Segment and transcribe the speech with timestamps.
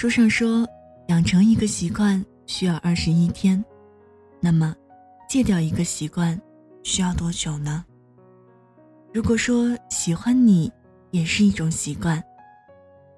[0.00, 0.66] 书上说，
[1.08, 3.62] 养成一个习惯需要二十一天，
[4.40, 4.74] 那么
[5.28, 6.40] 戒掉一个习惯
[6.82, 7.84] 需要多久呢？
[9.12, 10.72] 如果说喜欢你
[11.10, 12.18] 也是一种习惯，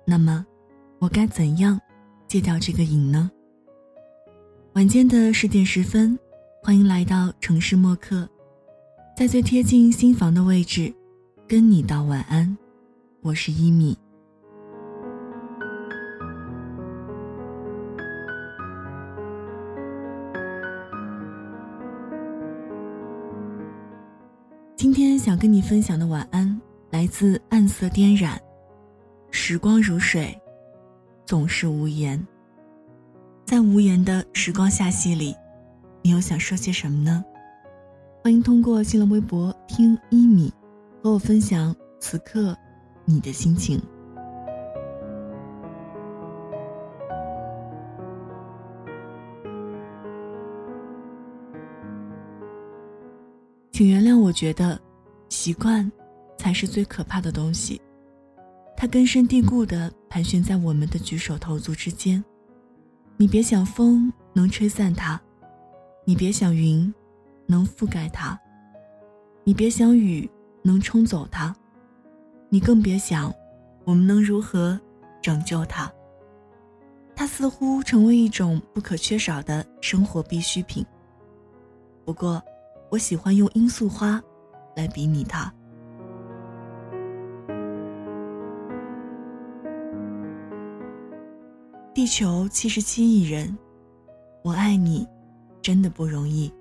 [0.05, 0.45] 那么
[0.99, 1.81] 我该怎样
[2.27, 3.31] 戒掉这个瘾呢？
[4.73, 6.19] 晚间的十点十分，
[6.65, 8.29] 欢迎来到城市默客，
[9.17, 10.93] 在最贴近心房的位置，
[11.47, 12.59] 跟你道晚安。
[13.21, 13.97] 我是一米。
[25.33, 26.61] 想跟你分享的晚安，
[26.91, 28.39] 来自暗色颠染。
[29.31, 30.39] 时光如水，
[31.25, 32.23] 总是无言。
[33.47, 35.35] 在无言的时光下戏里，
[36.03, 37.25] 你又想说些什么呢？
[38.23, 40.53] 欢迎通过新浪微博听一米，
[41.03, 42.55] 和我分享此刻
[43.07, 43.81] 你的心情。
[53.73, 54.79] 请原谅，我觉得，
[55.33, 55.91] 习惯，
[56.37, 57.81] 才是最可怕的东西。
[58.77, 62.23] 它根深蒂固地盘旋在我们的举手投足之间。
[63.17, 65.19] 你别想风能吹散它，
[66.05, 66.93] 你别想云
[67.47, 68.39] 能覆盖它，
[69.43, 70.31] 你别想雨
[70.63, 71.57] 能冲走它，
[72.51, 73.33] 你更别想
[73.85, 74.79] 我们能如何
[75.23, 75.91] 拯救它。
[77.17, 80.85] 它似乎成为一种不可缺少的生活必需品。
[82.05, 82.43] 不过。
[82.91, 84.23] 我喜欢用罂粟花
[84.75, 85.53] 来比拟它。
[91.95, 93.57] 地球七十七亿人，
[94.43, 95.07] 我爱你，
[95.61, 96.53] 真的不容易。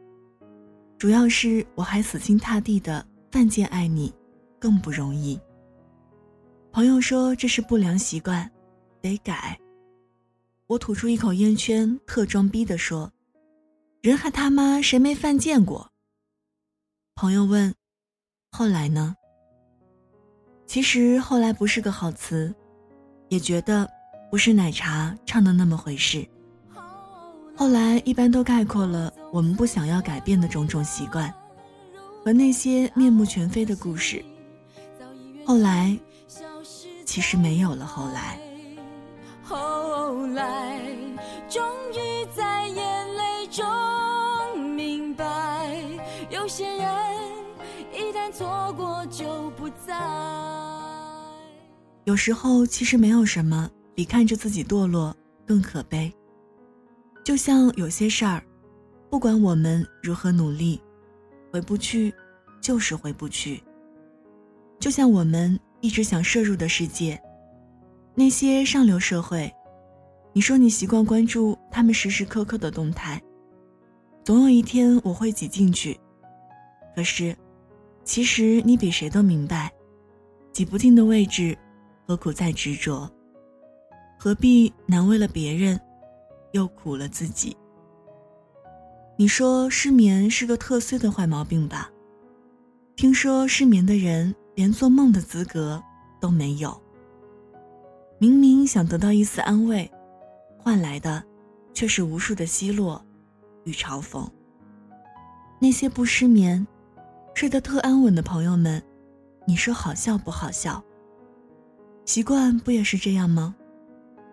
[0.98, 4.14] 主要是我还死心塌地的犯贱爱你，
[4.60, 5.40] 更不容易。
[6.72, 8.50] 朋友说这是不良习惯，
[9.02, 9.58] 得改。
[10.68, 13.12] 我吐出一口烟圈，特装逼的说
[14.02, 15.90] ：“人还他妈谁没犯贱过？”
[17.16, 17.74] 朋友问
[18.52, 19.16] ：“后来呢？”
[20.68, 22.54] 其实后来不是个好词，
[23.28, 23.90] 也觉得
[24.30, 26.26] 不是奶茶唱的那么回事。
[27.58, 31.32] 后来一般都概括了我们不想要改变的种种习惯，
[32.24, 34.24] 和那些面目全非的故事。
[35.46, 35.98] 后来，
[37.06, 38.40] 其实没有了后来。
[39.44, 40.80] 后来，
[41.50, 45.70] 终于在眼泪中明白，
[46.30, 47.21] 有些人。
[48.32, 49.96] 错过就不再。
[52.06, 55.16] 有时候，其实没有什么比看着自己堕落
[55.46, 56.12] 更可悲。
[57.24, 58.44] 就像有些事儿，
[59.10, 60.82] 不管我们如何努力，
[61.54, 62.14] 回不去，
[62.60, 63.64] 就是回不去。
[64.80, 67.22] 就像我们一直想摄入的世界，
[68.16, 69.54] 那些上流社会，
[70.34, 73.22] 你说你习惯关注他们时时刻刻的动态，
[74.24, 76.00] 总有一天我会挤进去，
[76.96, 77.36] 可是。
[78.04, 79.72] 其实你比谁都明白，
[80.52, 81.58] 挤不进的位置，
[82.08, 83.10] 何苦再执着？
[84.20, 85.80] 何必难为了别人，
[86.52, 87.56] 又苦了自己？
[89.18, 91.90] 你说失眠是个特殊的坏毛病吧？
[92.96, 95.82] 听说失眠的人连做梦的资格
[96.20, 96.80] 都没有。
[98.20, 99.90] 明明想得到一丝安慰，
[100.58, 101.24] 换来的
[101.74, 103.04] 却是无数的奚落
[103.64, 104.28] 与嘲讽。
[105.60, 106.66] 那些不失眠。
[107.34, 108.82] 睡得特安稳的朋友们，
[109.48, 110.84] 你说好笑不好笑？
[112.06, 113.56] 习惯不也是这样吗？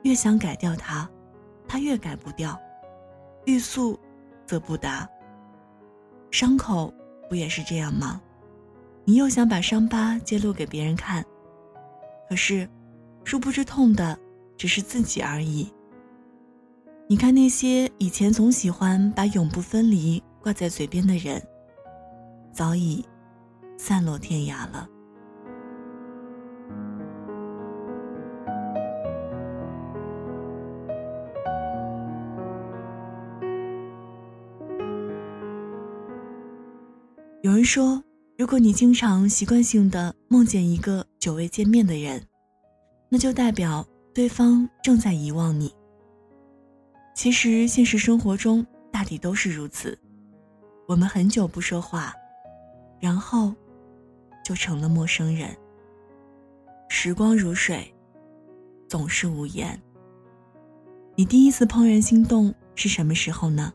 [0.02, 1.08] 越想改掉它，
[1.66, 2.54] 它越改不掉；
[3.46, 3.98] 欲速
[4.46, 5.08] 则不达。
[6.30, 6.92] 伤口
[7.28, 8.20] 不也是这样吗？
[9.04, 11.24] 你又想把伤疤揭露给别人看，
[12.28, 12.68] 可是，
[13.24, 14.18] 殊不知痛的
[14.56, 15.72] 只是自己而已。
[17.06, 21.42] 你看那些以前总喜欢把永不分离挂在嘴边的人。
[22.52, 23.04] 早已
[23.76, 24.88] 散落天涯了。
[37.42, 38.02] 有人说，
[38.36, 42.20] 如果你经常习惯性的梦见一个久未见面的人，
[43.08, 45.72] 那就代表对方正在遗忘你。
[47.14, 49.98] 其实现实生活中大抵都是如此，
[50.86, 52.12] 我们很久不说话。
[53.00, 53.54] 然后，
[54.44, 55.56] 就成了陌生人。
[56.88, 57.94] 时光如水，
[58.88, 59.80] 总是无言。
[61.14, 63.72] 你第一次怦然心动是什么时候呢？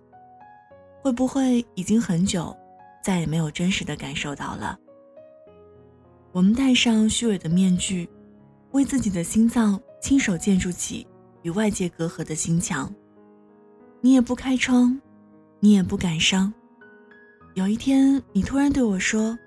[1.01, 2.55] 会不会已经很久，
[3.03, 4.79] 再也没有真实的感受到了？
[6.31, 8.09] 我们戴上虚伪的面具，
[8.71, 11.05] 为自己的心脏亲手建筑起
[11.43, 12.91] 与外界隔阂的心墙。
[14.01, 14.99] 你也不开窗，
[15.59, 16.51] 你也不感伤。
[17.55, 19.37] 有一天，你突然对我说：“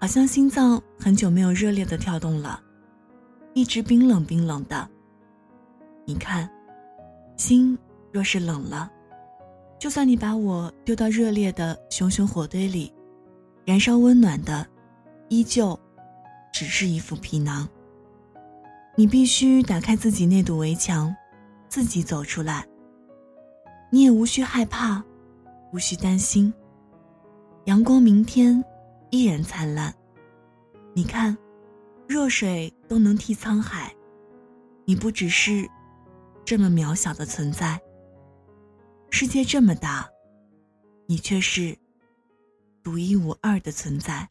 [0.00, 2.60] 好像心脏很久没有热烈的跳动了，
[3.54, 4.88] 一直冰冷冰冷的。”
[6.04, 6.50] 你看，
[7.36, 7.78] 心
[8.10, 8.90] 若是冷了，
[9.78, 12.92] 就算你把我丢到热烈的熊熊火堆里，
[13.64, 14.66] 燃烧温暖的，
[15.28, 15.78] 依旧
[16.52, 17.68] 只是一副皮囊。
[18.96, 21.14] 你必须打开自己那堵围墙，
[21.68, 22.66] 自己走出来。
[23.88, 25.00] 你也无需害怕，
[25.72, 26.52] 无需担心。
[27.66, 28.62] 阳光明天
[29.10, 29.94] 依然灿烂。
[30.94, 31.38] 你看，
[32.08, 33.94] 弱水都能替沧海。
[34.84, 35.68] 你不只是
[36.44, 37.80] 这么渺小的存在。
[39.10, 40.10] 世界这么大，
[41.06, 41.78] 你却是
[42.82, 44.28] 独一无二的存在。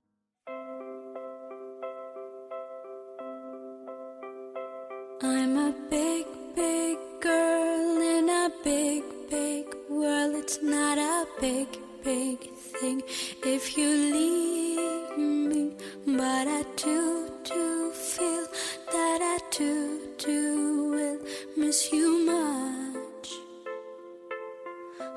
[13.61, 15.71] If you leave me.
[16.07, 18.47] But I do, do feel
[18.91, 21.19] that I do, do will
[21.55, 23.29] miss you much.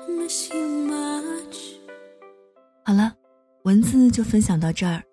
[0.07, 1.79] Miss you much.
[2.83, 3.15] 好了，
[3.63, 5.03] 文字就分享到这儿。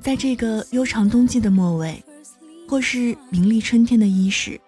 [0.00, 2.02] 在这个悠长冬季的末尾。
[2.68, 4.58] 或是明丽春天的伊始，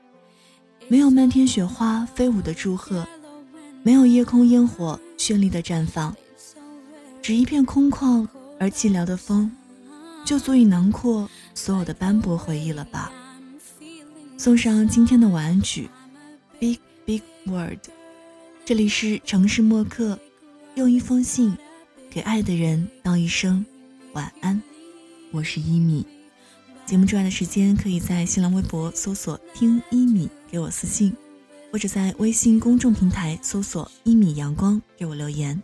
[0.89, 3.03] 没有漫天雪花飞舞的祝贺，
[3.83, 6.15] 没有夜空烟火绚丽的绽放，
[7.25, 8.29] 只一片空旷
[8.61, 9.51] 而寂寥的风，
[10.27, 13.11] 就足以囊括所有的斑驳回忆了吧。
[14.37, 15.89] 送上今天的晚安曲
[16.61, 17.79] 《Big Big World》，
[18.67, 20.19] 这里是城市默客，
[20.75, 21.57] 用一封信
[22.11, 23.65] 给爱的人道一声
[24.13, 24.61] 晚安，
[25.33, 26.07] 我是一米。
[26.85, 31.17] 节目之外的时间，可以在新浪微博搜索“听一米”给我私信，
[31.73, 35.63] 或者在微信公众平台搜索“一米阳光”给我留言。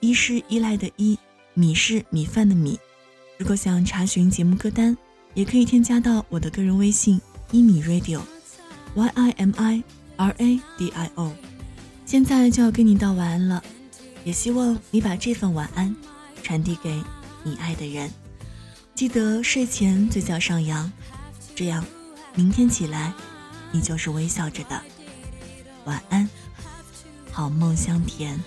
[0.00, 1.18] 一是依赖的依，
[1.54, 2.78] 米是米饭的米。
[3.36, 4.96] 如果想查询节目歌单，
[5.34, 9.82] 也可以添加到我的个人微信“一米 radio”，y i m i
[10.16, 11.32] r a d i o。
[12.06, 13.62] 现在就要跟你道晚安了，
[14.24, 15.94] 也希望你把这份晚安
[16.42, 17.02] 传递给
[17.42, 18.10] 你爱的人。
[18.94, 20.90] 记得睡前嘴角上扬，
[21.54, 21.84] 这样，
[22.34, 23.12] 明天起来，
[23.70, 24.80] 你就是微笑着的。
[25.84, 26.28] 晚安，
[27.30, 28.38] 好梦香甜。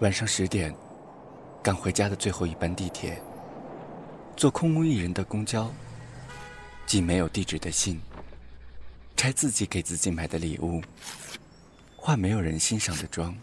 [0.00, 0.74] 晚上十点，
[1.62, 3.20] 赶回家的最后一班地铁，
[4.34, 5.70] 坐空无一人的公交，
[6.86, 8.00] 寄没有地址的信，
[9.14, 10.82] 拆自己给自己买的礼物，
[12.02, 13.36] 化没有人欣赏的妆。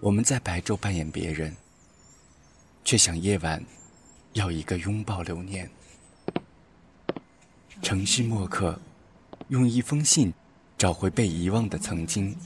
[0.00, 1.54] 我们在白昼扮演别人，
[2.84, 3.64] 却想夜晚
[4.32, 5.70] 要一个拥抱留念。
[7.80, 8.76] 城市墨客，
[9.48, 10.34] 用一封信
[10.76, 12.36] 找回被遗忘的曾经。